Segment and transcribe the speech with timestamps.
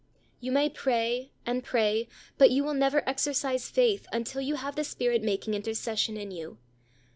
[0.39, 2.09] You may pray, and pray,
[2.39, 6.57] but you will never exercise faith until you have the Spirit making intercession in you.